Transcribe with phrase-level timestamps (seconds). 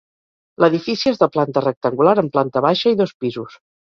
[0.63, 3.61] L'edifici és de planta rectangular amb planta baixa i dos pisos.